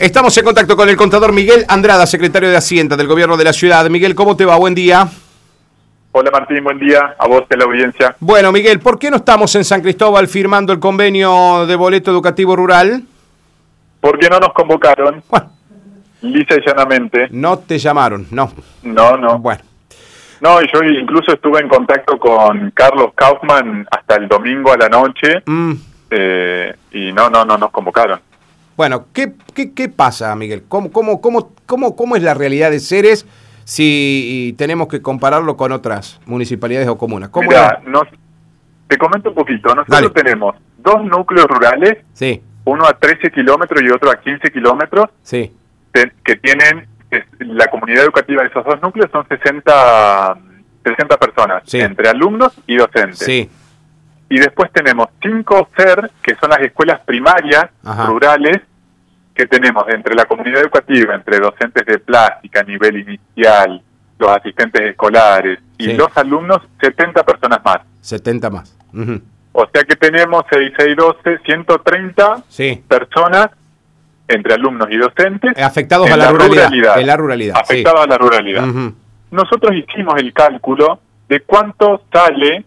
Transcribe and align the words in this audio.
Estamos 0.00 0.36
en 0.36 0.44
contacto 0.44 0.76
con 0.76 0.88
el 0.88 0.96
contador 0.96 1.32
Miguel 1.32 1.64
Andrada, 1.68 2.06
secretario 2.06 2.50
de 2.50 2.56
Hacienda 2.56 2.96
del 2.96 3.06
Gobierno 3.06 3.36
de 3.36 3.44
la 3.44 3.52
Ciudad. 3.52 3.88
Miguel, 3.88 4.14
¿cómo 4.14 4.36
te 4.36 4.44
va? 4.44 4.56
Buen 4.56 4.74
día. 4.74 5.08
Hola 6.12 6.30
Martín, 6.30 6.62
buen 6.64 6.78
día. 6.78 7.14
A 7.18 7.26
vos 7.26 7.48
de 7.48 7.56
la 7.56 7.64
audiencia. 7.64 8.14
Bueno, 8.20 8.52
Miguel, 8.52 8.80
¿por 8.80 8.98
qué 8.98 9.10
no 9.10 9.16
estamos 9.16 9.54
en 9.54 9.64
San 9.64 9.80
Cristóbal 9.82 10.28
firmando 10.28 10.72
el 10.72 10.80
convenio 10.80 11.66
de 11.66 11.76
boleto 11.76 12.10
educativo 12.10 12.56
rural? 12.56 13.02
Porque 14.00 14.28
no 14.28 14.38
nos 14.38 14.52
convocaron. 14.52 15.22
Bueno, 15.28 15.50
Lisa 16.22 16.54
y 16.56 16.66
llanamente. 16.66 17.28
no 17.30 17.58
te 17.58 17.78
llamaron, 17.78 18.26
no. 18.30 18.50
No, 18.82 19.16
no. 19.16 19.38
Bueno, 19.38 19.62
No, 20.40 20.60
y 20.60 20.66
yo 20.72 20.82
incluso 20.82 21.32
estuve 21.32 21.60
en 21.60 21.68
contacto 21.68 22.18
con 22.18 22.70
Carlos 22.72 23.12
Kaufman 23.14 23.86
hasta 23.90 24.16
el 24.16 24.28
domingo 24.28 24.72
a 24.72 24.76
la 24.76 24.88
noche 24.88 25.42
mm, 25.44 25.72
eh, 26.10 26.74
y 26.92 27.12
no, 27.12 27.28
no, 27.30 27.44
no 27.44 27.56
nos 27.58 27.70
convocaron. 27.70 28.20
Bueno 28.76 29.06
¿qué, 29.12 29.32
qué, 29.54 29.72
qué 29.72 29.88
pasa, 29.88 30.34
Miguel? 30.36 30.64
¿Cómo, 30.68 30.90
cómo, 30.90 31.20
cómo, 31.20 31.52
cómo, 31.66 31.96
¿Cómo 31.96 32.16
es 32.16 32.22
la 32.22 32.34
realidad 32.34 32.70
de 32.70 32.80
Ceres 32.80 33.26
si 33.64 34.54
tenemos 34.58 34.88
que 34.88 35.02
compararlo 35.02 35.56
con 35.56 35.72
otras 35.72 36.20
municipalidades 36.26 36.88
o 36.88 36.96
comunas? 36.98 37.30
¿Cómo 37.30 37.48
Mira, 37.48 37.80
es? 37.82 37.88
nos, 37.88 38.04
te 38.88 38.96
comento 38.98 39.30
un 39.30 39.34
poquito. 39.34 39.74
Nosotros 39.74 40.00
Dale. 40.00 40.10
tenemos 40.10 40.54
dos 40.78 41.02
núcleos 41.04 41.46
rurales, 41.48 41.98
Sí, 42.12 42.40
uno 42.64 42.86
a 42.86 42.92
13 42.98 43.30
kilómetros 43.30 43.82
y 43.82 43.90
otro 43.90 44.10
a 44.10 44.16
15 44.20 44.50
kilómetros, 44.50 45.06
sí, 45.22 45.52
que 46.24 46.36
tienen, 46.36 46.86
la 47.40 47.66
comunidad 47.68 48.04
educativa 48.04 48.42
de 48.42 48.48
esos 48.48 48.64
dos 48.64 48.80
núcleos 48.82 49.10
son 49.10 49.26
60, 49.28 50.36
60 50.84 51.16
personas, 51.16 51.62
Sí. 51.66 51.80
entre 51.80 52.08
alumnos 52.08 52.52
y 52.66 52.76
docentes. 52.76 53.18
sí. 53.18 53.50
Y 54.28 54.40
después 54.40 54.72
tenemos 54.72 55.06
cinco 55.22 55.68
SER, 55.76 56.10
que 56.20 56.34
son 56.34 56.50
las 56.50 56.60
escuelas 56.60 56.98
primarias 57.06 57.66
Ajá. 57.84 58.06
rurales, 58.06 58.60
que 59.36 59.46
tenemos 59.46 59.84
entre 59.88 60.14
la 60.14 60.24
comunidad 60.24 60.62
educativa, 60.62 61.14
entre 61.14 61.38
docentes 61.38 61.84
de 61.84 61.98
plástica, 61.98 62.62
nivel 62.62 62.96
inicial, 63.00 63.82
los 64.18 64.30
asistentes 64.30 64.80
escolares 64.82 65.58
y 65.76 65.84
Sí. 65.84 65.92
los 65.92 66.16
alumnos, 66.16 66.62
70 66.80 67.22
personas 67.22 67.60
más. 67.64 67.78
70 68.00 68.48
más. 68.50 68.76
O 69.52 69.66
sea 69.72 69.84
que 69.84 69.94
tenemos 69.96 70.42
6, 70.50 70.72
6, 70.78 70.96
12, 70.96 71.38
130 71.44 72.42
Sí. 72.48 72.82
personas 72.88 73.48
entre 74.28 74.54
alumnos 74.54 74.88
y 74.90 74.96
docentes 74.96 75.52
Afectados 75.62 76.10
a 76.10 76.16
la, 76.16 76.30
ruralidad. 76.32 76.98
En 76.98 77.06
la 77.06 77.16
ruralidad. 77.16 77.54
sí. 77.56 77.60
afectados 77.62 78.00
a 78.00 78.06
la 78.06 78.18
ruralidad. 78.18 78.64
Nosotros 79.30 79.72
hicimos 79.76 80.14
el 80.18 80.32
cálculo 80.32 81.00
de 81.28 81.40
cuánto 81.40 82.02
sale 82.12 82.64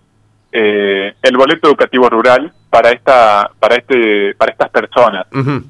eh, 0.51 1.13
el 1.21 1.37
boleto 1.37 1.67
educativo 1.67 2.09
rural 2.09 2.51
para 2.69 2.89
esta 2.91 3.49
para 3.59 3.75
este 3.75 4.33
para 4.35 4.51
estas 4.51 4.69
personas 4.71 5.25
Ujú. 5.31 5.61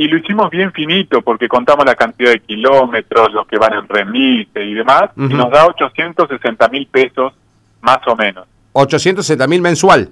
Y 0.00 0.08
lo 0.08 0.16
hicimos 0.16 0.48
bien 0.48 0.72
finito 0.72 1.20
porque 1.20 1.46
contamos 1.46 1.84
la 1.84 1.94
cantidad 1.94 2.30
de 2.30 2.40
kilómetros, 2.40 3.34
los 3.34 3.46
que 3.46 3.58
van 3.58 3.74
en 3.74 3.86
remise 3.86 4.64
y 4.64 4.72
demás 4.72 5.10
y 5.14 5.34
nos 5.34 5.50
da 5.50 5.66
860 5.66 6.68
mil 6.68 6.86
pesos 6.86 7.34
más 7.82 7.98
o 8.06 8.16
menos. 8.16 8.46
860 8.72 9.46
mil 9.46 9.60
mensual. 9.60 10.08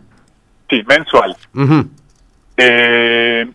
Sí, 0.69 0.83
mensual. 0.86 1.34
Eh, 2.58 3.50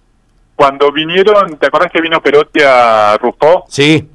cuando 0.56 0.92
vinieron, 0.92 1.56
¿te 1.59 1.67
acordás 1.67 1.92
que 1.92 2.02
vino 2.02 2.20
Perotti 2.20 2.62
a 2.66 3.16
Rufo? 3.22 3.66
Sí. 3.68 4.09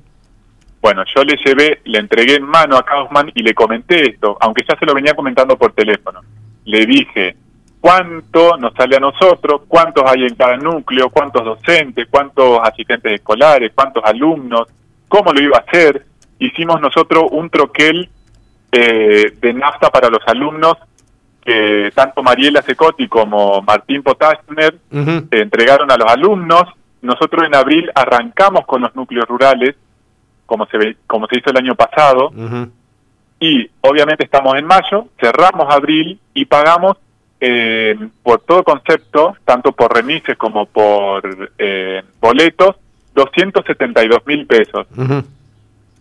Bueno, 0.81 1.05
yo 1.15 1.23
le 1.23 1.37
llevé, 1.37 1.83
le 1.85 2.01
entregué 2.01 2.35
en 2.35 2.43
mano 2.43 2.77
a 2.77 2.85
Kaufman 2.85 3.31
y 3.33 3.45
le 3.45 3.55
comenté 3.55 4.11
esto, 4.11 4.37
aunque 4.41 4.65
ya 4.69 4.77
se 4.77 4.87
lo 4.87 4.93
venía 4.93 5.15
comentando 5.15 5.57
por 5.57 5.71
teléfono. 5.71 6.21
Le 6.65 6.85
dije 6.85 7.37
cuánto 7.81 8.57
nos 8.59 8.75
sale 8.75 8.97
a 8.97 9.01
nosotros, 9.01 9.63
cuántos 9.69 10.05
hay 10.11 10.25
en 10.25 10.35
cada 10.35 10.57
núcleo, 10.57 11.11
cuántos 11.11 11.45
docentes, 11.45 12.07
cuántos 12.11 12.61
asistentes 12.63 13.13
escolares, 13.13 13.73
cuántos 13.75 14.05
alumnos, 14.05 14.69
cómo 15.09 15.33
lo 15.33 15.41
iba 15.43 15.59
a 15.59 15.61
hacer. 15.61 16.05
Hicimos 16.39 16.81
nosotros 16.81 17.25
un 17.31 17.51
troquel 17.51 18.09
eh, 18.73 19.33
de 19.41 19.53
nafta 19.55 19.91
para 19.91 20.09
los 20.09 20.21
alumnos 20.27 20.77
que 21.45 21.91
tanto 21.95 22.23
Mariela 22.23 22.61
Secotti 22.63 23.09
como 23.09 23.63
Martín 23.63 24.03
Potashner 24.03 24.77
eh, 25.31 25.41
entregaron 25.41 25.91
a 25.91 25.97
los 25.97 26.11
alumnos. 26.11 26.65
Nosotros 27.01 27.47
en 27.47 27.55
abril 27.55 27.91
arrancamos 27.95 28.67
con 28.67 28.83
los 28.83 28.95
núcleos 28.95 29.27
rurales, 29.27 29.75
como 30.45 30.67
se, 30.67 30.77
ve- 30.77 30.97
como 31.07 31.27
se 31.27 31.39
hizo 31.39 31.51
el 31.51 31.57
año 31.57 31.75
pasado, 31.75 32.31
y 33.41 33.71
obviamente 33.83 34.25
estamos 34.25 34.57
en 34.57 34.67
mayo, 34.67 35.07
cerramos 35.21 35.73
abril 35.73 36.19
y 36.35 36.45
pagamos 36.45 36.97
eh, 37.41 37.97
por 38.23 38.41
todo 38.41 38.65
concepto, 38.65 39.37
tanto 39.45 39.73
por 39.73 39.95
remises 39.95 40.37
como 40.37 40.67
por 40.67 41.51
eh, 41.59 42.03
boletos, 42.21 42.77
272 43.15 44.27
mil 44.27 44.47
pesos. 44.47 44.87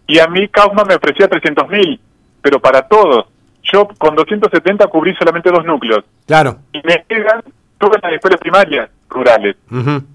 Y 0.08 0.20
a 0.20 0.28
mí 0.28 0.48
Kaufman 0.48 0.88
me 0.88 0.96
ofrecía 0.96 1.28
300 1.28 1.68
mil, 1.70 2.00
pero 2.42 2.60
para 2.60 2.82
todos. 2.88 3.26
Yo 3.64 3.88
con 3.98 4.16
270 4.16 4.88
cubrí 4.88 5.14
solamente 5.16 5.50
dos 5.52 5.66
núcleos. 5.66 6.06
Claro. 6.26 6.60
Y 6.72 6.82
me 6.86 7.04
quedan 7.08 7.42
todas 7.78 8.02
las 8.02 8.14
escuelas 8.14 8.40
primarias 8.40 8.90
rurales. 9.10 9.56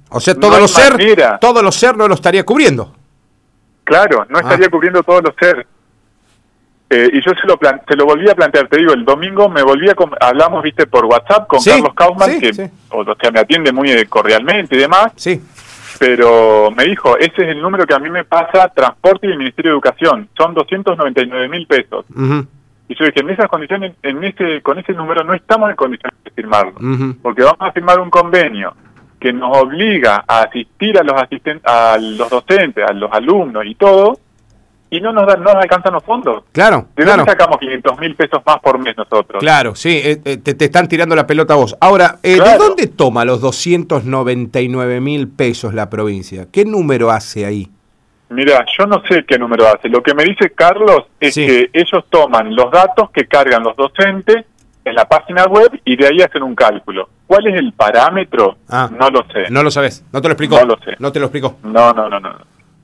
O 0.08 0.20
sea, 0.20 0.34
No 0.34 0.40
todos 0.40 0.54
hay 0.56 0.60
los 0.62 0.70
ser, 0.70 1.38
todos 1.40 1.62
los 1.62 1.74
ser 1.74 1.96
no 1.96 2.08
lo 2.08 2.14
estaría 2.14 2.44
cubriendo. 2.44 2.94
Claro, 3.84 4.24
no 4.28 4.38
estaría 4.38 4.66
Ah. 4.66 4.70
cubriendo 4.70 5.02
todos 5.02 5.22
los 5.24 5.34
ser. 5.38 5.66
Eh, 6.94 7.08
y 7.14 7.20
yo 7.24 7.32
se 7.40 7.46
lo, 7.46 7.56
plan- 7.56 7.80
se 7.88 7.96
lo 7.96 8.04
volví 8.04 8.28
a 8.28 8.34
plantear, 8.34 8.68
te 8.68 8.76
digo, 8.76 8.92
el 8.92 9.04
domingo 9.06 9.48
me 9.48 9.62
volví 9.62 9.88
a... 9.88 9.94
hablamos, 10.20 10.62
viste, 10.62 10.86
por 10.86 11.06
WhatsApp 11.06 11.46
con 11.48 11.58
Sí, 11.60 11.70
Carlos 11.70 11.94
Kaufman, 11.94 12.30
sí, 12.32 12.40
que 12.40 12.52
sí. 12.52 12.62
O, 12.90 13.02
sea, 13.04 13.30
me 13.30 13.40
atiende 13.40 13.72
muy 13.72 13.90
eh, 13.90 14.04
cordialmente 14.06 14.76
y 14.76 14.78
demás, 14.80 15.12
Sí. 15.16 15.40
pero 15.98 16.70
me 16.70 16.84
dijo, 16.84 17.16
ese 17.16 17.32
es 17.44 17.48
el 17.48 17.62
número 17.62 17.86
que 17.86 17.94
a 17.94 17.98
mí 17.98 18.10
me 18.10 18.24
pasa 18.24 18.68
Transporte 18.68 19.26
y 19.26 19.30
el 19.30 19.38
Ministerio 19.38 19.70
de 19.70 19.74
Educación, 19.76 20.28
son 20.36 20.52
299 20.54 21.48
mil 21.48 21.66
pesos. 21.66 22.04
Y 22.88 22.94
yo 22.94 23.06
dije, 23.06 23.20
en 23.20 23.30
esas 23.30 23.46
condiciones, 23.48 23.94
en 24.02 24.22
ese, 24.24 24.60
con 24.60 24.78
ese 24.78 24.92
número 24.92 25.24
no 25.24 25.32
estamos 25.32 25.70
en 25.70 25.76
condiciones 25.76 26.18
de 26.24 26.30
firmarlo, 26.32 26.74
porque 27.22 27.42
vamos 27.42 27.60
a 27.60 27.72
firmar 27.72 28.00
un 28.00 28.10
convenio 28.10 28.74
que 29.18 29.32
nos 29.32 29.56
obliga 29.56 30.24
a 30.26 30.42
asistir 30.42 30.98
a 30.98 31.02
los 31.04 31.14
asistentes, 31.22 31.62
a 31.64 31.96
los 31.98 32.28
docentes, 32.28 32.84
a 32.86 32.92
los 32.92 33.10
alumnos 33.12 33.64
y 33.64 33.76
todo, 33.76 34.18
y 34.92 35.00
no 35.00 35.10
nos 35.10 35.26
dan, 35.26 35.42
no 35.42 35.54
nos 35.54 35.62
alcanzan 35.62 35.94
los 35.94 36.04
fondos. 36.04 36.44
Claro, 36.52 36.86
¿De 36.94 37.02
claro. 37.02 37.18
dónde 37.24 37.32
sacamos 37.32 37.56
500 37.58 37.98
mil 37.98 38.14
pesos 38.14 38.42
más 38.44 38.58
por 38.60 38.78
mes 38.78 38.94
nosotros? 38.94 39.40
Claro, 39.40 39.74
sí, 39.74 39.88
eh, 40.04 40.20
eh, 40.22 40.36
te, 40.36 40.52
te 40.52 40.66
están 40.66 40.86
tirando 40.86 41.16
la 41.16 41.26
pelota 41.26 41.54
a 41.54 41.56
vos. 41.56 41.74
Ahora, 41.80 42.18
eh, 42.22 42.38
¿de 42.38 42.58
dónde 42.58 42.88
toma 42.88 43.24
los 43.24 43.40
299 43.40 45.00
mil 45.00 45.28
pesos 45.28 45.72
la 45.72 45.88
provincia? 45.88 46.46
¿Qué 46.52 46.66
número 46.66 47.10
hace 47.10 47.46
ahí? 47.46 47.70
Mira, 48.28 48.66
yo 48.78 48.84
no 48.86 49.02
sé 49.08 49.24
qué 49.26 49.38
número 49.38 49.66
hace. 49.66 49.88
Lo 49.88 50.02
que 50.02 50.12
me 50.14 50.24
dice 50.24 50.50
Carlos 50.50 51.04
es 51.20 51.32
Sí. 51.32 51.46
que 51.46 51.70
ellos 51.72 52.04
toman 52.10 52.54
los 52.54 52.70
datos 52.70 53.10
que 53.12 53.26
cargan 53.26 53.62
los 53.62 53.74
docentes 53.74 54.44
en 54.84 54.94
la 54.94 55.06
página 55.06 55.46
web 55.46 55.70
y 55.86 55.96
de 55.96 56.06
ahí 56.08 56.20
hacen 56.20 56.42
un 56.42 56.54
cálculo. 56.54 57.08
¿Cuál 57.26 57.46
es 57.46 57.54
el 57.54 57.72
parámetro? 57.72 58.58
Ah. 58.68 58.90
no 58.92 59.08
lo 59.08 59.24
sé. 59.32 59.48
No 59.48 59.62
lo 59.62 59.70
sabes, 59.70 60.04
no 60.12 60.20
te 60.20 60.28
lo 60.28 60.32
explicó. 60.32 60.56
No 60.60 60.66
lo 60.66 60.76
sé. 60.84 60.96
No 60.98 61.10
te 61.12 61.18
lo 61.18 61.26
explicó. 61.26 61.56
No, 61.62 61.94
no, 61.94 62.10
no, 62.10 62.20
no. 62.20 62.30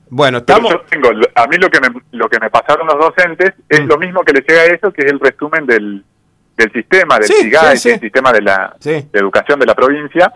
Bueno, 0.09 0.43
Pero 0.43 0.57
estamos. 0.59 0.71
yo 0.71 0.81
tengo, 0.89 1.09
a 1.35 1.47
mí 1.47 1.57
lo 1.57 1.69
que 1.69 1.79
me, 1.81 1.87
lo 2.11 2.27
que 2.29 2.39
me 2.39 2.49
pasaron 2.49 2.87
los 2.87 2.97
docentes 2.99 3.53
es 3.69 3.81
Mm. 3.81 3.87
lo 3.87 3.97
mismo 3.97 4.21
que 4.23 4.33
les 4.33 4.45
llega 4.47 4.61
a 4.61 4.65
eso, 4.65 4.91
que 4.91 5.03
es 5.05 5.11
el 5.11 5.19
resumen 5.19 5.65
del, 5.65 6.03
del 6.57 6.71
sistema, 6.73 7.15
del 7.19 7.25
Sí, 7.27 7.33
SIGAE, 7.43 7.77
sí, 7.77 7.77
sí. 7.77 7.83
que 7.83 7.89
es 7.89 7.95
el 7.95 8.01
sistema 8.01 8.31
de 8.31 8.41
la 8.41 8.75
de 8.83 9.07
educación 9.13 9.59
de 9.59 9.65
la 9.67 9.75
provincia, 9.75 10.33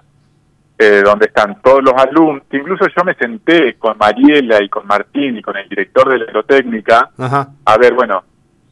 eh, 0.78 1.02
donde 1.04 1.26
están 1.26 1.62
todos 1.62 1.84
los 1.84 1.94
alumnos. 1.96 2.44
Incluso 2.52 2.86
yo 2.96 3.04
me 3.04 3.14
senté 3.16 3.76
con 3.76 3.98
Mariela 3.98 4.62
y 4.64 4.70
con 4.70 4.86
Martín 4.88 5.38
y 5.38 5.42
con 5.42 5.56
el 5.58 5.68
director 5.70 6.10
de 6.10 6.20
la 6.20 6.26
aerotécnica 6.26 7.10
Ajá. 7.18 7.50
a 7.66 7.78
ver, 7.78 7.94
bueno, 7.94 8.24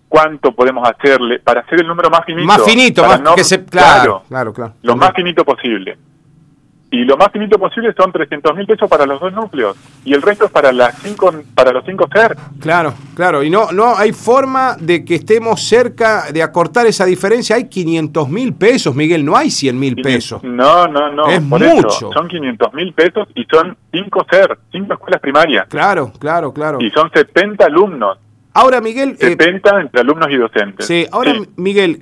cuánto 0.10 0.52
podemos 0.54 0.88
hacerle 0.90 1.40
para 1.40 1.62
hacer 1.62 1.80
el 1.82 1.88
número 1.88 2.10
más 2.10 2.26
finito. 2.26 2.46
Más 2.48 2.64
finito, 2.64 3.02
para 3.02 3.14
más 3.14 3.22
no- 3.22 3.36
que 3.36 3.44
se. 3.44 3.64
Claro, 3.66 4.24
claro, 4.28 4.54
claro. 4.54 4.74
lo 4.84 4.96
más 4.96 5.12
finito 5.16 5.44
posible. 5.46 5.98
Y 6.94 7.06
lo 7.06 7.16
más 7.16 7.32
finito 7.32 7.58
posible 7.58 7.94
son 7.98 8.12
300 8.12 8.54
mil 8.54 8.68
pesos 8.68 8.90
para 8.90 9.06
los 9.06 9.22
dos 9.22 9.32
núcleos. 9.32 9.78
Y 10.04 10.14
el 10.14 10.22
resto 10.22 10.46
es 10.46 10.52
para, 10.52 10.74
las 10.74 10.94
cinco, 11.02 11.32
para 11.56 11.72
los 11.72 11.86
cinco 11.86 12.06
SER. 12.14 12.36
Claro, 12.60 12.94
claro. 13.16 13.42
Y 13.44 13.50
no, 13.50 13.72
no 13.72 13.96
hay 13.96 14.12
forma 14.12 14.76
de 14.78 15.06
que 15.06 15.16
estemos 15.16 15.64
cerca 15.64 16.26
de 16.34 16.44
acortar 16.44 16.86
esa 16.88 17.06
diferencia. 17.06 17.56
Hay 17.56 17.70
500 17.70 18.28
mil 18.28 18.54
pesos, 18.54 18.94
Miguel, 18.94 19.24
no 19.24 19.38
hay 19.38 19.50
100 19.50 19.80
mil 19.80 19.96
pesos. 19.96 20.44
No, 20.44 20.86
no, 20.90 21.10
no. 21.14 21.28
Es 21.30 21.40
por 21.40 21.62
mucho. 21.62 21.88
Eso, 21.88 22.12
son 22.12 22.28
500 22.28 22.74
mil 22.74 22.94
pesos 22.94 23.26
y 23.36 23.46
son 23.46 23.78
cinco 23.94 24.26
SER, 24.30 24.60
cinco 24.74 24.94
escuelas 24.96 25.22
primarias. 25.22 25.68
Claro, 25.70 26.12
claro, 26.20 26.52
claro. 26.54 26.78
Y 26.82 26.90
son 26.92 27.10
70 27.10 27.66
alumnos. 27.68 28.18
Ahora, 28.54 28.82
Miguel. 28.82 29.12
eh, 29.12 29.28
70 29.30 29.80
entre 29.80 30.02
alumnos 30.02 30.28
y 30.30 30.36
docentes. 30.36 30.86
Sí, 30.86 31.08
ahora, 31.10 31.36
Sí. 31.36 31.50
Miguel, 31.56 32.02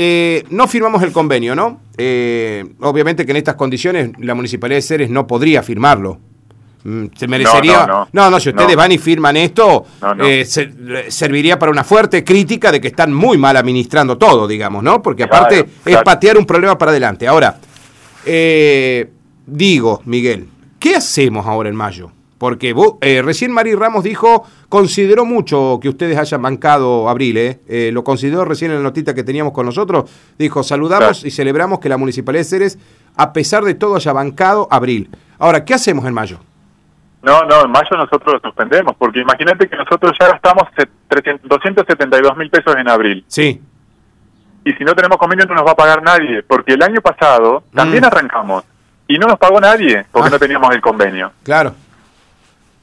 eh, 0.00 0.44
no 0.50 0.68
firmamos 0.68 1.02
el 1.02 1.10
convenio, 1.12 1.54
¿no? 1.56 1.80
Eh, 1.96 2.64
obviamente 2.80 3.26
que 3.26 3.32
en 3.32 3.36
estas 3.38 3.56
condiciones 3.56 4.12
la 4.18 4.34
Municipalidad 4.34 4.78
de 4.78 4.82
Ceres 4.82 5.10
no 5.10 5.26
podría 5.26 5.62
firmarlo. 5.62 6.20
Mm, 6.84 7.06
Se 7.16 7.26
merecería. 7.26 7.84
no, 7.84 7.86
no. 7.86 8.08
no, 8.12 8.30
no, 8.30 8.38
si 8.40 8.50
ustedes 8.50 8.70
No. 8.70 8.76
van 8.76 8.92
y 8.92 8.98
firman 8.98 9.36
esto, 9.36 9.84
No, 10.00 10.14
no. 10.14 10.24
eh, 10.24 10.44
se- 10.44 11.10
serviría 11.10 11.58
para 11.58 11.72
una 11.72 11.82
fuerte 11.82 12.22
crítica 12.22 12.70
de 12.70 12.80
que 12.80 12.86
están 12.88 13.12
muy 13.12 13.36
mal 13.36 13.56
administrando 13.56 14.16
todo, 14.16 14.46
digamos, 14.46 14.84
¿no? 14.84 15.02
Porque 15.02 15.24
aparte 15.24 15.64
Claro, 15.64 15.98
es 15.98 16.04
patear 16.04 16.38
un 16.38 16.46
problema 16.46 16.78
para 16.78 16.92
adelante. 16.92 17.26
Ahora, 17.26 17.58
digo, 19.46 20.02
Miguel, 20.04 20.48
¿Qué 20.78 20.94
hacemos 20.94 21.44
ahora 21.44 21.68
en 21.68 21.74
mayo? 21.74 22.12
Porque 22.38 22.72
vos, 22.72 22.94
eh, 23.00 23.20
recién 23.20 23.50
Mari 23.50 23.74
Ramos 23.74 24.04
dijo, 24.04 24.44
consideró 24.68 25.24
mucho 25.24 25.80
que 25.82 25.88
ustedes 25.88 26.16
hayan 26.16 26.40
bancado 26.40 27.08
abril, 27.08 27.36
¿eh? 27.36 27.60
Eh, 27.68 27.90
lo 27.92 28.04
consideró 28.04 28.44
recién 28.44 28.70
en 28.70 28.76
la 28.78 28.82
notita 28.84 29.12
que 29.12 29.24
teníamos 29.24 29.52
con 29.52 29.66
nosotros. 29.66 30.08
Dijo, 30.38 30.62
saludamos 30.62 31.24
y 31.24 31.30
celebramos 31.32 31.80
que 31.80 31.88
la 31.88 31.96
Municipalidad 31.96 32.40
de 32.40 32.44
Ceres, 32.44 32.78
a 33.16 33.32
pesar 33.32 33.64
de 33.64 33.74
todo, 33.74 33.96
haya 33.96 34.12
bancado 34.12 34.68
abril. 34.70 35.10
Ahora, 35.38 35.64
¿qué 35.64 35.74
hacemos 35.74 36.04
en 36.06 36.14
mayo? 36.14 36.38
No, 37.22 37.42
no, 37.42 37.64
en 37.64 37.72
mayo 37.72 37.96
nosotros 37.96 38.34
lo 38.34 38.40
suspendemos, 38.48 38.94
porque 38.96 39.18
imagínate 39.20 39.68
que 39.68 39.74
nosotros 39.76 40.12
ya 40.20 40.28
gastamos 40.28 40.68
300, 41.08 41.48
272 41.48 42.36
mil 42.36 42.48
pesos 42.50 42.76
en 42.76 42.88
abril. 42.88 43.24
Sí. 43.26 43.60
Y 44.64 44.72
si 44.74 44.84
no 44.84 44.94
tenemos 44.94 45.18
convenio 45.18 45.44
no 45.46 45.54
nos 45.56 45.66
va 45.66 45.72
a 45.72 45.76
pagar 45.76 46.02
nadie, 46.04 46.44
porque 46.44 46.74
el 46.74 46.82
año 46.84 47.00
pasado 47.00 47.64
también 47.74 48.02
Mm. 48.04 48.06
arrancamos 48.06 48.64
y 49.08 49.18
no 49.18 49.26
nos 49.26 49.38
pagó 49.38 49.60
nadie 49.60 50.04
porque 50.12 50.28
Ah. 50.28 50.30
no 50.30 50.38
teníamos 50.38 50.72
el 50.72 50.80
convenio. 50.80 51.32
Claro. 51.42 51.74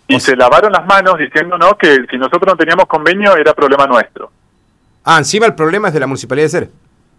Y 0.07 0.16
O 0.16 0.19
se 0.19 0.36
lavaron 0.36 0.72
las 0.72 0.86
manos 0.86 1.18
diciéndonos 1.18 1.75
que 1.80 2.06
si 2.10 2.18
nosotros 2.18 2.46
no 2.48 2.56
teníamos 2.56 2.86
convenio 2.86 3.36
era 3.36 3.54
problema 3.54 3.88
nuestro. 3.88 4.31
Ah, 5.04 5.18
encima 5.18 5.46
el 5.48 5.56
problema 5.56 5.88
es 5.88 5.94
de 5.94 6.00
la 6.00 6.07
Municipalidad 6.07 6.46
de 6.46 6.50
Ceres. 6.50 6.69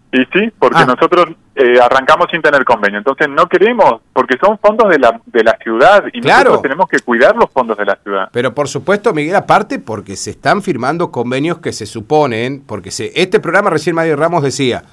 Y 0.09 0.19
sí, 0.31 0.51
porque 0.57 0.77
Ah. 0.79 0.85
nosotros 0.85 1.27
eh, 1.55 1.79
arrancamos 1.81 2.27
sin 2.31 2.41
tener 2.41 2.63
convenio. 2.63 2.99
Entonces 2.99 3.27
no 3.27 3.47
queremos, 3.47 3.99
porque 4.13 4.37
son 4.37 4.57
fondos 4.59 4.89
de 4.89 4.99
la, 4.99 5.19
de 5.25 5.43
la 5.43 5.57
ciudad 5.61 6.05
y 6.13 6.21
Claro. 6.21 6.51
nosotros 6.51 6.61
tenemos 6.61 6.87
que 6.87 6.99
cuidar 6.99 7.35
los 7.35 7.49
fondos 7.51 7.77
de 7.77 7.83
la 7.85 7.95
ciudad. 8.03 8.29
Pero 8.31 8.53
por 8.53 8.67
supuesto, 8.69 9.13
Miguel, 9.13 9.35
aparte 9.35 9.79
porque 9.79 10.15
se 10.15 10.29
están 10.31 10.61
firmando 10.61 11.11
convenios 11.11 11.57
que 11.57 11.73
se 11.73 11.85
suponen, 11.85 12.61
porque 12.65 12.91
se, 12.91 13.11
este 13.21 13.39
programa 13.41 13.69
recién 13.69 13.95
Mario 13.95 14.15
Ramos 14.15 14.43
decía, 14.43 14.83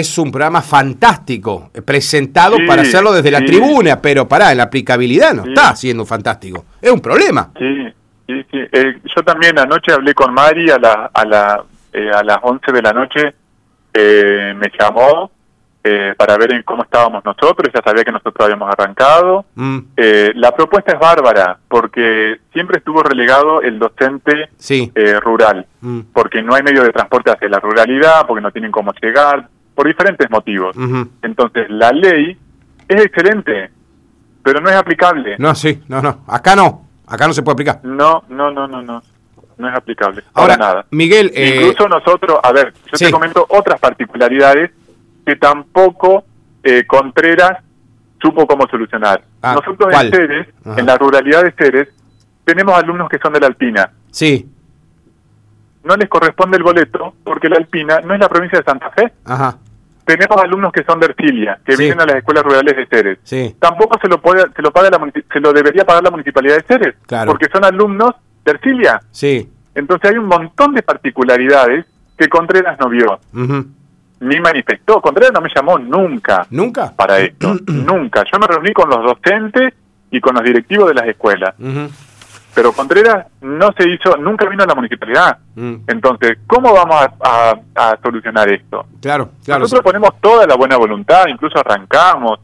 es 0.00 0.16
un 0.18 0.30
programa 0.30 0.62
fantástico, 0.62 1.70
eh, 1.74 1.82
presentado 1.82 2.56
Sí, 2.56 2.66
para 2.66 2.82
hacerlo 2.82 3.12
desde 3.12 3.30
la 3.30 3.44
tribuna, 3.44 4.00
pero 4.00 4.26
pará, 4.26 4.50
en 4.52 4.58
la 4.58 4.64
aplicabilidad 4.64 5.34
no 5.34 5.42
Sí. 5.44 5.48
está 5.50 5.74
siendo 5.76 6.04
fantástico. 6.06 6.64
Es 6.80 6.90
un 6.90 7.00
problema. 7.00 7.50
Sí, 7.58 7.86
sí, 8.26 8.46
sí. 8.50 8.58
Eh, 8.72 8.98
yo 9.14 9.22
también 9.22 9.58
anoche 9.58 9.92
hablé 9.92 10.14
con 10.14 10.32
Mari 10.32 10.70
a, 10.70 10.78
la, 10.78 11.10
a, 11.12 11.24
la, 11.24 11.64
eh, 11.92 12.10
a 12.10 12.22
las 12.22 12.38
11 12.42 12.72
de 12.72 12.82
la 12.82 12.92
noche. 12.92 13.34
eh, 13.94 14.54
me 14.56 14.70
llamó 14.80 15.30
eh, 15.84 16.14
para 16.16 16.38
ver 16.38 16.54
en 16.54 16.62
cómo 16.62 16.84
estábamos 16.84 17.22
nosotros. 17.26 17.70
Ya 17.74 17.82
sabía 17.82 18.04
que 18.04 18.12
nosotros 18.12 18.36
habíamos 18.40 18.70
arrancado. 18.72 19.44
Mm, 19.54 19.78
Eh, 19.98 20.32
la 20.36 20.52
propuesta 20.54 20.92
es 20.92 20.98
bárbara 20.98 21.58
porque 21.68 22.36
siempre 22.54 22.78
estuvo 22.78 23.02
relegado 23.02 23.60
el 23.60 23.78
docente 23.78 24.48
sí. 24.56 24.90
eh, 24.94 25.20
rural. 25.20 25.66
Mm, 25.82 26.00
Porque 26.14 26.40
no 26.42 26.54
hay 26.54 26.62
medio 26.62 26.82
de 26.84 26.90
transporte 26.92 27.32
hacia 27.32 27.48
la 27.50 27.58
ruralidad, 27.60 28.26
porque 28.26 28.40
no 28.40 28.50
tienen 28.50 28.70
cómo 28.72 28.92
llegar, 29.02 29.48
por 29.74 29.86
diferentes 29.86 30.30
motivos. 30.30 30.76
Entonces, 31.22 31.66
la 31.70 31.90
ley 31.92 32.36
es 32.88 33.04
excelente, 33.04 33.70
pero 34.42 34.60
no 34.60 34.68
es 34.68 34.76
aplicable. 34.76 35.36
No, 35.38 35.54
sí, 35.54 35.82
no, 35.88 36.02
no. 36.02 36.24
Acá 36.26 36.54
no. 36.56 36.86
Acá 37.06 37.26
no 37.26 37.32
se 37.32 37.42
puede 37.42 37.54
aplicar. 37.54 37.80
No, 37.84 38.24
no, 38.28 38.50
no, 38.50 38.66
no, 38.68 38.82
no. 38.82 39.02
No 39.58 39.68
es 39.68 39.74
aplicable. 39.76 40.22
Ahora, 40.34 40.56
para 40.56 40.68
nada. 40.68 40.86
Miguel, 40.90 41.30
eh, 41.34 41.56
Incluso 41.60 41.88
nosotros, 41.88 42.38
a 42.42 42.52
ver, 42.52 42.72
yo 42.90 42.96
sí. 42.96 43.04
te 43.06 43.10
comento 43.12 43.44
otras 43.48 43.78
particularidades 43.80 44.70
que 45.24 45.36
tampoco 45.36 46.24
eh, 46.62 46.84
Contreras 46.86 47.62
supo 48.20 48.46
cómo 48.46 48.66
solucionar. 48.68 49.22
Ah, 49.42 49.54
nosotros 49.54 49.88
¿cuál? 49.90 50.06
en 50.06 50.12
Ceres, 50.12 50.48
Ajá. 50.64 50.80
en 50.80 50.86
la 50.86 50.96
ruralidad 50.96 51.42
de 51.44 51.52
Ceres, 51.52 51.88
tenemos 52.44 52.74
alumnos 52.76 53.08
que 53.08 53.18
son 53.18 53.32
de 53.32 53.40
la 53.40 53.46
Alpina. 53.48 53.90
sí, 54.10 54.48
No 55.84 55.96
les 55.96 56.08
corresponde 56.08 56.56
el 56.56 56.62
boleto 56.62 57.14
porque 57.24 57.48
la 57.48 57.56
Alpina 57.56 58.00
no 58.00 58.14
es 58.14 58.20
la 58.20 58.28
provincia 58.28 58.58
de 58.58 58.64
Santa 58.64 58.90
Fe. 58.90 59.12
ajá, 59.24 59.56
Tenemos 60.04 60.36
alumnos 60.42 60.72
que 60.72 60.82
son 60.84 60.98
de 61.00 61.06
Ercilia, 61.06 61.58
que 61.64 61.76
Sí. 61.76 61.84
vienen 61.84 62.00
a 62.00 62.06
las 62.06 62.16
escuelas 62.16 62.42
rurales 62.44 62.76
de 62.76 62.86
Ceres. 62.86 63.18
sí. 63.22 63.54
Tampoco 63.60 63.98
se 64.00 64.08
lo 64.08 64.20
puede, 64.20 64.44
se 64.54 64.60
lo 64.62 64.72
paga 64.72 64.90
la 64.90 64.98
se 65.32 65.40
lo 65.40 65.52
debería 65.52 65.84
pagar 65.84 66.02
la 66.02 66.10
municipalidad 66.10 66.56
de 66.56 66.62
Ceres, 66.62 66.94
Claro. 67.06 67.30
porque 67.30 67.46
son 67.52 67.64
alumnos 67.64 68.10
de 68.44 68.50
Ercilia. 68.52 69.00
Sí. 69.12 69.48
Entonces 69.74 70.10
hay 70.10 70.18
un 70.18 70.26
montón 70.26 70.74
de 70.74 70.82
particularidades 70.82 71.86
que 72.18 72.28
Contreras 72.28 72.78
no 72.80 72.88
vio, 72.88 73.18
ni 74.20 74.40
manifestó. 74.40 75.00
Contreras 75.00 75.32
no 75.32 75.40
me 75.40 75.48
llamó 75.54 75.78
nunca 75.78 76.46
¿Nunca? 76.50 76.92
para 76.94 77.18
esto, 77.20 77.54
nunca. 77.66 78.24
Yo 78.30 78.38
me 78.38 78.46
reuní 78.46 78.72
con 78.72 78.88
los 78.90 79.02
docentes 79.02 79.72
y 80.10 80.20
con 80.20 80.34
los 80.34 80.44
directivos 80.44 80.88
de 80.88 80.94
las 80.94 81.06
escuelas, 81.08 81.54
Ujú, 81.58 81.88
pero 82.54 82.72
Contreras 82.72 83.26
no 83.40 83.70
se 83.76 83.88
hizo, 83.88 84.16
nunca 84.16 84.46
vino 84.48 84.62
a 84.62 84.66
la 84.66 84.74
municipalidad. 84.74 85.38
mm, 85.54 85.74
Entonces, 85.86 86.38
¿cómo 86.46 86.72
vamos 86.72 86.96
a, 86.96 87.12
a- 87.74 87.90
a 87.92 87.98
solucionar 88.02 88.50
esto? 88.52 88.86
Claro, 89.00 89.30
claro. 89.44 89.60
Nosotros 89.60 89.84
ponemos 89.84 90.10
toda 90.20 90.46
la 90.46 90.54
buena 90.56 90.76
voluntad, 90.76 91.26
incluso 91.28 91.58
arrancamos, 91.58 92.38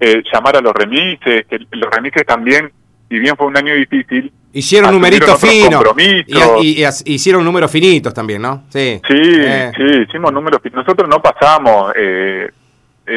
eh, 0.00 0.22
llamar 0.32 0.56
a 0.56 0.60
los 0.60 0.72
remises, 0.72 1.46
que 1.46 1.58
los 1.72 1.90
remises 1.90 2.24
también, 2.24 2.70
si 3.08 3.18
bien 3.18 3.36
fue 3.36 3.46
un 3.46 3.56
año 3.56 3.74
difícil, 3.74 4.32
Hicieron 4.50 4.92
numeritos 4.92 5.38
finos. 5.38 5.84
Y, 5.98 6.80
y- 6.82 6.84
y 7.04 7.14
hicieron 7.14 7.44
números 7.44 7.70
finitos 7.70 8.14
también, 8.14 8.40
¿no? 8.40 8.64
Sí. 8.70 8.98
Sí, 9.06 9.14
Eh, 9.14 9.70
sí, 9.76 9.82
hicimos 10.08 10.32
números. 10.32 10.60
fi- 10.62 10.70
Nosotros 10.70 11.06
no 11.08 11.20
pasamos 11.20 11.92
eh, 11.94 12.50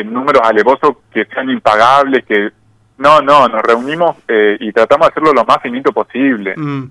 números 0.06 0.42
alevosos 0.44 0.98
que 1.14 1.26
sean 1.34 1.50
impagables, 1.50 2.26
que 2.26 2.50
no, 3.02 3.22
no, 3.22 3.48
nos 3.48 3.62
reunimos 3.64 4.16
eh, 4.28 4.58
y 4.60 4.72
tratamos 4.72 5.08
de 5.08 5.12
hacerlo 5.12 5.34
lo 5.34 5.44
más 5.46 5.62
finito 5.62 5.92
posible. 5.92 6.54
mm. 6.56 6.84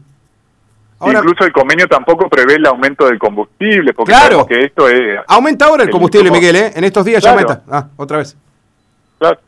Ahora, 1.02 1.20
Incluso 1.20 1.44
el 1.44 1.52
convenio 1.52 1.88
tampoco 1.88 2.28
prevé 2.28 2.56
el 2.56 2.66
aumento 2.66 3.06
del 3.06 3.18
combustible, 3.18 3.94
porque 3.94 4.12
Claro. 4.12 4.44
que 4.46 4.64
esto 4.64 4.86
es... 4.86 5.18
aumenta 5.28 5.64
ahora 5.64 5.82
el 5.84 5.88
combustible, 5.88 6.30
Miguel, 6.30 6.56
¿eh? 6.56 6.72
En 6.74 6.84
estos 6.84 7.06
días 7.06 7.22
Claro. 7.22 7.38
ya 7.38 7.42
aumenta. 7.46 7.64
Ah, 7.74 7.88
otra 7.96 8.18
vez. 8.18 8.36
claro. 9.18 9.38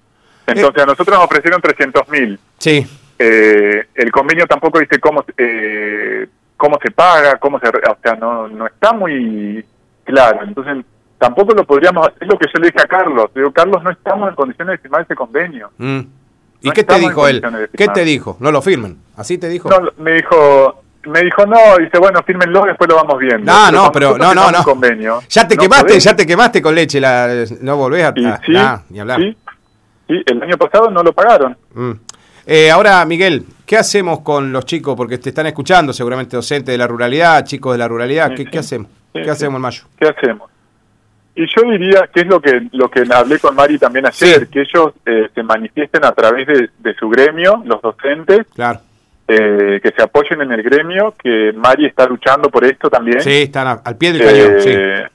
Entonces 0.46 0.82
a 0.82 0.86
nosotros 0.86 1.14
nos 1.16 1.26
ofrecieron 1.26 1.60
300 1.60 2.08
mil. 2.08 2.38
Sí. 2.58 2.86
Eh, 3.18 3.86
el 3.94 4.10
convenio 4.10 4.46
tampoco 4.46 4.78
dice 4.80 4.98
cómo 4.98 5.24
eh, 5.36 6.26
cómo 6.56 6.78
se 6.82 6.90
paga, 6.90 7.36
cómo 7.38 7.60
se, 7.60 7.68
o 7.68 7.96
sea, 8.02 8.14
no 8.16 8.48
no 8.48 8.66
está 8.66 8.92
muy 8.92 9.64
claro. 10.04 10.40
Entonces 10.42 10.84
tampoco 11.18 11.54
lo 11.54 11.64
podríamos, 11.64 12.08
es 12.18 12.26
lo 12.26 12.36
que 12.38 12.46
yo 12.52 12.60
le 12.60 12.68
dije 12.68 12.82
a 12.82 12.86
Carlos. 12.88 13.30
Digo, 13.34 13.52
Carlos, 13.52 13.82
no 13.82 13.90
estamos 13.90 14.28
en 14.30 14.34
condiciones 14.34 14.72
de 14.78 14.78
firmar 14.82 15.02
ese 15.02 15.14
convenio. 15.14 15.70
mm. 15.78 16.00
¿Y 16.62 16.68
No 16.68 16.74
qué 16.74 16.84
te 16.84 16.98
dijo 16.98 17.26
él? 17.26 17.42
¿Qué 17.76 17.88
te 17.88 18.04
dijo? 18.04 18.36
No 18.40 18.52
lo 18.52 18.62
firmen. 18.62 18.98
¿Así 19.16 19.38
te 19.38 19.48
dijo? 19.48 19.68
No, 19.68 19.90
me 19.98 20.12
dijo, 20.12 20.82
me 21.06 21.20
dijo 21.22 21.44
no, 21.44 21.76
dice 21.78 21.98
bueno, 21.98 22.22
fírmenlo, 22.22 22.64
después 22.64 22.88
lo 22.88 22.96
vamos 22.96 23.18
viendo. 23.18 23.50
No, 23.50 23.70
no, 23.72 23.92
pero 23.92 24.16
no, 24.16 24.34
no, 24.34 24.50
no. 24.50 24.62
convenio, 24.62 25.22
ya 25.28 25.46
te 25.46 25.56
no 25.56 25.62
quemaste, 25.62 25.98
ya 25.98 26.14
te 26.14 26.26
quemaste 26.26 26.62
con 26.62 26.74
leche. 26.74 27.00
La, 27.00 27.44
no 27.60 27.76
volvés 27.76 28.04
a. 28.04 28.12
Y 28.14 28.22
sí, 28.46 28.52
nah, 28.52 28.78
ni 28.90 29.00
hablar. 29.00 29.20
sí, 29.20 29.36
sí, 30.08 30.22
el 30.26 30.42
año 30.42 30.56
pasado 30.56 30.90
no 30.90 31.02
lo 31.02 31.12
pagaron. 31.12 31.56
Mm. 31.74 31.92
Eh, 32.46 32.70
ahora, 32.70 33.04
Miguel, 33.04 33.44
¿qué 33.66 33.76
hacemos 33.76 34.20
con 34.20 34.52
los 34.52 34.64
chicos? 34.64 34.94
Porque 34.96 35.18
te 35.18 35.30
están 35.30 35.46
escuchando, 35.46 35.92
seguramente 35.92 36.36
docentes 36.36 36.72
de 36.72 36.78
la 36.78 36.86
ruralidad, 36.86 37.44
chicos 37.44 37.72
de 37.72 37.78
la 37.78 37.88
ruralidad. 37.88 38.30
¿Qué, 38.30 38.44
sí. 38.44 38.50
qué 38.50 38.58
hacemos? 38.58 38.88
¿Qué 39.12 39.30
hacemos 39.30 39.56
en 39.56 39.62
mayo? 39.62 39.82
¿Qué 39.98 40.08
hacemos? 40.08 40.50
Y 41.34 41.46
yo 41.46 41.62
diría 41.70 42.08
que 42.12 42.20
es 42.20 42.26
lo 42.26 42.40
que 42.40 42.68
lo 42.72 42.90
que 42.90 43.04
hablé 43.10 43.38
con 43.38 43.54
Mari 43.56 43.78
también 43.78 44.06
ayer, 44.06 44.40
Sí. 44.40 44.46
que 44.48 44.60
ellos 44.60 44.92
eh, 45.06 45.30
se 45.34 45.42
manifiesten 45.42 46.04
a 46.04 46.12
través 46.12 46.46
de, 46.46 46.68
de 46.78 46.94
su 46.94 47.08
gremio, 47.08 47.62
los 47.64 47.80
docentes, 47.80 48.46
Claro. 48.54 48.80
eh, 49.28 49.80
que 49.82 49.90
se 49.96 50.02
apoyen 50.02 50.42
en 50.42 50.52
el 50.52 50.62
gremio, 50.62 51.14
que 51.22 51.52
Mari 51.56 51.86
está 51.86 52.06
luchando 52.06 52.50
por 52.50 52.64
esto 52.64 52.90
también. 52.90 53.20
Sí, 53.22 53.42
están 53.44 53.66
a- 53.66 53.80
al 53.84 53.96
pie 53.96 54.12
del 54.12 54.22
cañón. 54.22 54.60
Sí. 54.60 54.68
Eh, 54.72 55.08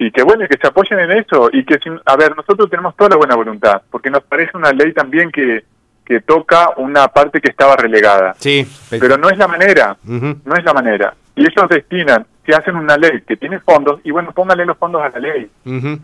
Y 0.00 0.12
que 0.12 0.22
bueno, 0.22 0.46
que 0.48 0.56
se 0.56 0.66
apoyen 0.68 1.00
en 1.00 1.10
eso 1.10 1.50
y 1.52 1.64
que, 1.64 1.76
sin- 1.80 2.00
a 2.06 2.14
ver, 2.16 2.36
nosotros 2.36 2.70
tenemos 2.70 2.94
toda 2.96 3.10
la 3.10 3.16
buena 3.16 3.34
voluntad, 3.34 3.82
porque 3.90 4.10
nos 4.10 4.22
parece 4.22 4.56
una 4.56 4.70
ley 4.70 4.92
también 4.92 5.28
que, 5.32 5.64
que 6.06 6.20
toca 6.20 6.70
una 6.76 7.08
parte 7.08 7.40
que 7.40 7.50
estaba 7.50 7.74
relegada. 7.74 8.32
Sí. 8.38 8.64
Pero 8.90 9.18
no 9.18 9.28
es 9.28 9.36
la 9.36 9.48
manera, 9.48 9.96
no 10.04 10.54
es 10.56 10.64
la 10.64 10.72
manera. 10.72 11.14
Y 11.34 11.42
ellos 11.42 11.68
destinan, 11.68 12.24
si 12.48 12.54
hacen 12.54 12.76
una 12.76 12.96
ley 12.96 13.20
que 13.28 13.36
tiene 13.36 13.60
fondos, 13.60 14.00
y 14.04 14.10
bueno, 14.10 14.32
pónganle 14.32 14.64
los 14.64 14.78
fondos 14.78 15.02
a 15.02 15.10
la 15.10 15.18
ley. 15.18 15.50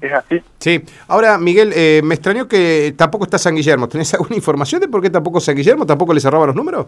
Es 0.03 0.13
así. 0.13 0.43
Sí. 0.59 0.83
Ahora, 1.09 1.39
Miguel, 1.39 1.73
eh, 1.75 2.03
me 2.05 2.15
extrañó 2.17 2.47
que 2.47 2.93
tampoco 2.99 3.25
está 3.25 3.39
San 3.39 3.55
Guillermo. 3.57 3.89
¿Tenés 3.89 4.13
alguna 4.13 4.37
información 4.37 4.79
de 4.83 4.89
por 4.89 5.01
qué 5.01 5.09
tampoco 5.09 5.41
San 5.41 5.57
Guillermo? 5.57 5.87
¿Tampoco 5.87 6.13
le 6.13 6.21
cerraba 6.21 6.45
los 6.45 6.55
números? 6.55 6.85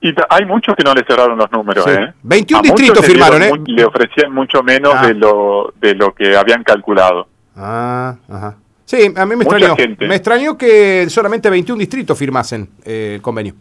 Y 0.00 0.14
hay 0.30 0.44
muchos 0.46 0.76
que 0.76 0.84
no 0.84 0.94
le 0.94 1.02
cerraron 1.04 1.36
los 1.36 1.50
números, 1.50 1.84
Sí. 1.84 1.90
¿eh? 1.90 2.12
21 2.22 2.58
A 2.58 2.62
muchos 2.62 2.76
distritos 2.76 3.02
le 3.04 3.08
firmaron, 3.12 3.38
dieron 3.40 3.58
¿eh? 3.62 3.64
Le 3.66 3.84
ofrecían 3.84 4.32
mucho 4.32 4.62
menos 4.62 4.94
Ah. 4.96 5.06
de 5.08 5.14
lo 5.14 5.74
de 5.80 5.94
lo 5.96 6.14
que 6.14 6.36
habían 6.36 6.62
calculado. 6.62 7.26
Ah, 7.56 8.14
ajá. 8.28 8.56
Sí, 8.84 9.12
a 9.16 9.24
mí 9.26 9.30
me 9.36 9.44
Mucha 9.44 9.56
extrañó. 9.56 9.76
gente. 9.76 10.06
Me 10.06 10.14
extrañó 10.16 10.56
que 10.56 11.08
solamente 11.08 11.50
21 11.50 11.78
distritos 11.80 12.16
firmasen 12.16 12.68
eh, 12.84 13.14
el 13.16 13.22
convenio. 13.22 13.54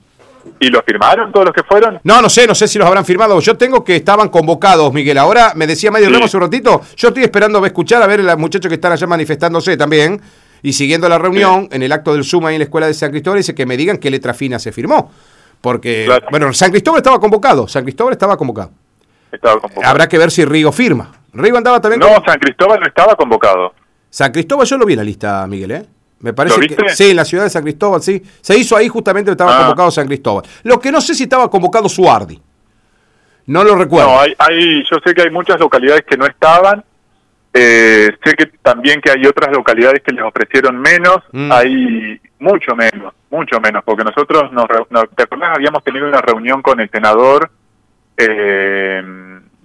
¿Y 0.60 0.68
lo 0.70 0.82
firmaron 0.84 1.32
todos 1.32 1.48
los 1.48 1.56
que 1.56 1.64
fueron? 1.64 2.00
No, 2.04 2.22
no 2.22 2.30
sé, 2.30 2.46
no 2.48 2.56
sé 2.56 2.68
si 2.68 2.78
los 2.80 2.88
habrán 2.88 3.06
firmado. 3.06 3.40
Yo 3.40 3.58
tengo 3.58 3.84
que 3.84 3.96
estaban 3.96 4.30
convocados, 4.30 4.92
Miguel. 4.94 5.18
Ahora 5.18 5.54
me 5.56 5.66
decía 5.68 5.92
Mario 5.92 6.08
Sí. 6.10 6.14
Ramos 6.14 6.34
un 6.34 6.42
ratito. 6.42 6.82
Yo 6.96 7.08
estoy 7.10 7.24
esperando 7.24 7.64
a 7.64 7.68
escuchar 7.68 8.02
a 8.02 8.08
ver 8.08 8.20
a 8.20 8.24
los 8.24 8.38
muchachos 8.38 8.70
que 8.70 8.76
están 8.76 8.92
allá 8.92 9.08
manifestándose 9.08 9.78
también. 9.78 10.22
Y 10.64 10.74
siguiendo 10.74 11.10
la 11.10 11.18
reunión, 11.18 11.68
en 11.72 11.82
el 11.82 11.92
acto 11.92 12.14
del 12.14 12.24
Suma 12.24 12.50
ahí 12.50 12.56
en 12.56 12.60
la 12.60 12.66
escuela 12.66 12.86
de 12.88 12.94
San 12.94 13.10
Cristóbal, 13.12 13.40
dice 13.40 13.56
que 13.56 13.66
me 13.66 13.76
digan 13.78 13.98
qué 13.98 14.12
letra 14.12 14.34
fina 14.34 14.60
se 14.60 14.72
firmó. 14.72 15.12
Porque, 15.60 16.04
Claro. 16.06 16.28
bueno, 16.32 16.54
San 16.54 16.70
Cristóbal 16.72 17.00
estaba 17.00 17.20
convocado. 17.20 17.68
San 17.68 17.84
Cristóbal 17.84 18.14
estaba 18.14 18.38
convocado. 18.38 18.72
Estaba 19.32 19.60
convocado. 19.60 19.88
Habrá 19.90 20.08
que 20.08 20.18
ver 20.18 20.30
si 20.32 20.46
Rigo 20.46 20.72
firma. 20.72 21.12
Rigo 21.34 21.58
andaba 21.58 21.80
también 21.82 22.00
No, 22.00 22.14
con- 22.16 22.26
San 22.26 22.40
Cristóbal 22.40 22.80
no 22.80 22.88
estaba 22.88 23.16
convocado. 23.16 23.74
San 24.10 24.32
Cristóbal 24.32 24.68
yo 24.68 24.78
lo 24.78 24.86
vi 24.86 24.94
en 24.94 24.98
la 24.98 25.04
lista, 25.04 25.48
Miguel, 25.48 25.72
¿eh? 25.72 25.86
Me 26.22 26.34
parece 26.34 26.56
¿Lo 26.58 26.62
viste? 26.62 26.76
que 26.84 26.90
sí, 26.90 27.10
en 27.12 27.16
la 27.16 27.26
ciudad 27.26 27.44
de 27.46 27.50
San 27.50 27.64
Cristóbal, 27.64 28.02
sí. 28.02 28.22
Se 28.42 28.58
hizo 28.58 28.76
ahí 28.76 28.88
justamente 28.88 29.32
estaba 29.32 29.56
Ah. 29.56 29.60
convocado 29.62 29.92
San 29.92 30.08
Cristóbal. 30.08 30.44
Lo 30.64 30.80
que 30.80 30.92
no 30.92 31.02
sé 31.02 31.14
si 31.16 31.24
estaba 31.24 31.50
convocado 31.50 31.88
Suardi. 31.90 32.40
No 33.48 33.64
lo 33.64 33.76
recuerdo. 33.76 34.10
No, 34.12 34.20
hay, 34.20 34.34
hay, 34.38 34.84
yo 34.90 34.98
sé 35.04 35.14
que 35.16 35.24
hay 35.24 35.30
muchas 35.32 35.60
localidades 35.60 36.04
que 36.08 36.16
no 36.18 36.26
estaban. 36.26 36.84
Eh, 37.54 38.12
sé 38.24 38.34
que 38.36 38.46
también 38.62 39.02
que 39.02 39.12
hay 39.12 39.26
otras 39.26 39.52
localidades 39.52 40.02
que 40.04 40.14
les 40.14 40.24
ofrecieron 40.24 40.80
menos. 40.80 41.18
Mm. 41.32 41.52
Hay 41.52 42.22
mucho 42.40 42.76
menos, 42.76 43.14
mucho 43.30 43.60
menos, 43.60 43.84
porque 43.84 44.04
nosotros, 44.04 44.52
nos, 44.54 44.66
reu- 44.66 44.88
no, 44.90 45.04
¿te 45.08 45.24
acordás? 45.24 45.50
Habíamos 45.56 45.84
tenido 45.84 46.08
una 46.08 46.22
reunión 46.22 46.62
con 46.62 46.80
el 46.80 46.90
senador, 46.90 47.52
eh, 48.18 49.02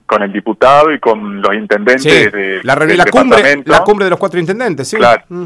con 0.07 0.23
el 0.23 0.33
diputado 0.33 0.93
y 0.93 0.99
con 1.01 1.41
los 1.43 1.55
intendentes 1.55 2.03
Sí, 2.03 2.31
de, 2.31 2.61
la, 2.63 2.75
la 2.77 3.05
cumbre, 3.07 3.63
la 3.65 3.81
cumbre 3.85 4.05
de 4.07 4.11
los 4.11 4.19
cuatro 4.19 4.39
intendentes, 4.41 4.89
sí. 4.89 4.97
Claro, 4.97 5.23
Mm. 5.29 5.45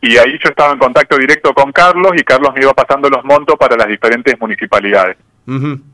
Y 0.00 0.16
ahí 0.16 0.32
yo 0.42 0.50
estaba 0.50 0.72
en 0.72 0.78
contacto 0.78 1.16
directo 1.16 1.52
con 1.52 1.72
Carlos 1.72 2.12
y 2.16 2.22
Carlos 2.22 2.52
me 2.54 2.60
iba 2.62 2.72
pasando 2.72 3.08
los 3.10 3.24
montos 3.24 3.56
para 3.58 3.76
las 3.76 3.88
diferentes 3.88 4.38
municipalidades. 4.40 5.16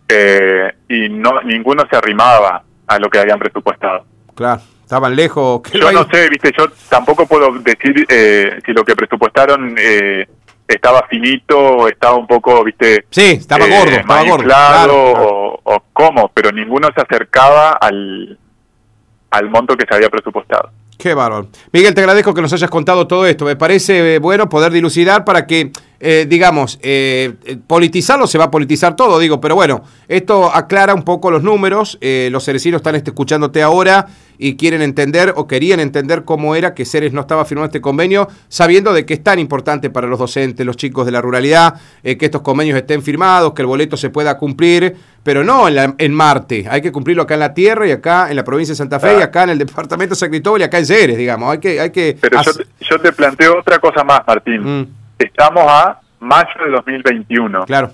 Eh, 0.08 0.72
y 0.88 1.08
no 1.08 1.40
ninguno 1.42 1.84
se 1.88 1.96
arrimaba 1.96 2.62
a 2.86 2.98
lo 2.98 3.08
que 3.08 3.18
habían 3.20 3.38
presupuestado. 3.38 4.04
Claro, 4.34 4.60
estaban 4.82 5.14
lejos. 5.16 5.62
Yo 5.72 5.92
no 5.92 6.04
sé, 6.10 6.28
viste, 6.28 6.52
yo 6.58 6.66
tampoco 6.88 7.26
puedo 7.26 7.50
decir 7.60 8.04
eh, 8.08 8.58
si 8.66 8.72
lo 8.72 8.84
que 8.84 8.94
presupuestaron 8.96 9.74
eh, 9.78 10.26
estaba 10.66 11.06
finito, 11.08 11.88
estaba 11.88 12.16
un 12.16 12.26
poco, 12.26 12.64
viste, 12.64 13.06
Sí, 13.10 13.32
estaba 13.32 13.64
eh, 13.66 13.78
gordo, 13.78 13.92
estaba 13.96 14.22
gordo. 14.24 14.44
claro, 14.44 15.12
claro. 15.14 15.28
O, 15.28 15.60
o 15.64 15.84
cómo, 15.92 16.30
pero 16.34 16.50
ninguno 16.52 16.88
se 16.94 17.00
acercaba 17.00 17.70
al, 17.72 18.38
al 19.30 19.50
monto 19.50 19.76
que 19.76 19.86
se 19.88 19.94
había 19.94 20.10
presupuestado. 20.10 20.70
Miguel, 21.72 21.94
te 21.94 22.00
agradezco 22.00 22.32
que 22.32 22.40
nos 22.40 22.52
hayas 22.52 22.70
contado 22.70 23.06
todo 23.06 23.26
esto. 23.26 23.44
Me 23.44 23.56
parece 23.56 24.14
eh, 24.14 24.18
bueno 24.18 24.48
poder 24.48 24.72
dilucidar 24.72 25.24
para 25.24 25.46
que, 25.46 25.70
eh, 26.00 26.26
digamos, 26.28 26.78
eh, 26.82 27.34
eh, 27.44 27.56
politizarlo 27.66 28.26
se 28.26 28.38
va 28.38 28.44
a 28.44 28.50
politizar 28.50 28.96
todo, 28.96 29.18
digo, 29.18 29.40
pero 29.40 29.54
bueno, 29.54 29.82
esto 30.08 30.50
aclara 30.54 30.94
un 30.94 31.02
poco 31.02 31.30
los 31.30 31.42
números. 31.42 31.98
eh, 32.00 32.28
los 32.30 32.44
cerecinos 32.44 32.80
están 32.80 32.94
este, 32.94 33.10
escuchándote 33.10 33.62
ahora 33.62 34.06
y 34.36 34.56
quieren 34.56 34.82
entender 34.82 35.32
o 35.36 35.46
querían 35.46 35.78
entender 35.80 36.24
cómo 36.24 36.56
era 36.56 36.74
que 36.74 36.84
Ceres 36.84 37.12
no 37.12 37.20
estaba 37.20 37.44
firmando 37.44 37.66
este 37.66 37.80
convenio, 37.80 38.28
sabiendo 38.48 38.92
de 38.92 39.06
que 39.06 39.14
es 39.14 39.22
tan 39.22 39.38
importante 39.38 39.90
para 39.90 40.08
los 40.08 40.18
docentes, 40.18 40.66
los 40.66 40.76
chicos 40.76 41.06
de 41.06 41.12
la 41.12 41.20
ruralidad, 41.22 41.74
eh, 42.02 42.16
que 42.18 42.24
estos 42.26 42.42
convenios 42.42 42.76
estén 42.76 43.00
firmados, 43.02 43.54
que 43.54 43.62
el 43.62 43.66
boleto 43.66 43.96
se 43.96 44.10
pueda 44.10 44.36
cumplir, 44.36 44.96
pero 45.22 45.44
no 45.44 45.68
en, 45.68 45.74
la- 45.76 45.94
en 45.96 46.12
Marte. 46.12 46.66
Hay 46.68 46.82
que 46.82 46.90
cumplirlo 46.92 47.22
acá 47.22 47.34
en 47.34 47.40
la 47.40 47.54
tierra 47.54 47.86
y 47.86 47.92
acá 47.92 48.28
en 48.28 48.36
la 48.36 48.42
provincia 48.44 48.72
de 48.72 48.76
Santa 48.76 48.98
Fe 48.98 49.06
y 49.06 49.10
Claro. 49.12 49.24
acá 49.26 49.44
en 49.44 49.50
el 49.50 49.58
departamento 49.58 50.14
de 50.16 50.18
San 50.18 50.30
Cristóbal 50.30 50.60
y 50.60 50.64
acá 50.64 50.78
en 50.78 50.86
Ceres, 50.86 51.16
digamos. 51.16 51.52
Hay 51.52 51.58
que, 51.58 51.80
hay 51.80 51.90
que 51.90 52.18
Pero 52.20 52.42
yo, 52.42 52.50
yo 52.90 53.00
te 53.00 53.12
planteo 53.12 53.58
otra 53.60 53.78
cosa 53.78 54.02
más, 54.02 54.20
Martín. 54.26 54.80
Mm, 54.80 54.86
Estamos 55.36 55.64
a 55.66 56.00
mayo 56.20 56.48
de 56.64 56.70
2021 56.70 57.64
claro. 57.66 57.90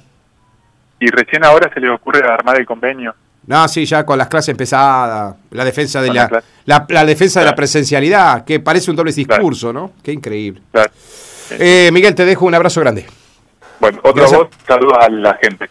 y 0.99 1.09
recién 1.11 1.42
ahora 1.44 1.70
se 1.73 1.80
les 1.80 1.90
ocurre 1.90 2.20
armar 2.26 2.59
el 2.59 2.66
convenio. 2.66 3.14
No, 3.47 3.66
sí, 3.66 3.87
ya 3.87 4.04
con 4.04 4.18
las 4.18 4.28
clases 4.28 4.50
empezadas, 4.50 5.35
la 5.50 5.64
defensa 5.64 6.02
de 6.02 6.09
Con 6.09 6.16
la, 6.16 6.28
la 6.30 6.42
la, 6.66 6.87
la 6.88 7.04
defensa 7.06 7.40
de 7.40 7.47
la 7.47 7.54
presencialidad, 7.54 8.44
que 8.44 8.61
parece 8.61 8.90
un 8.90 8.97
doble 8.97 9.12
Claro. 9.14 9.35
discurso, 9.40 9.73
¿no? 9.73 9.92
Qué 10.02 10.12
increíble. 10.12 10.61
Claro. 10.70 10.90
Eh, 11.52 11.88
Miguel, 11.92 12.14
te 12.14 12.26
dejo 12.26 12.44
un 12.44 12.54
abrazo 12.54 12.80
grande. 12.80 13.06
Bueno, 13.80 13.99
Gracias. 14.14 14.38
voz, 14.38 14.49
saludos 14.66 14.99
a 15.00 15.09
la 15.09 15.38
gente. 15.42 15.66